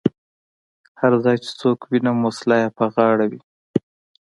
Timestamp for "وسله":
2.27-2.55